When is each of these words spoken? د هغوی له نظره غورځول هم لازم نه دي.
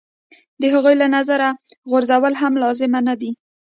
د 0.61 0.63
هغوی 0.73 0.95
له 1.01 1.07
نظره 1.15 1.49
غورځول 1.89 2.33
هم 2.41 2.53
لازم 2.63 2.91
نه 3.07 3.15
دي. 3.21 3.31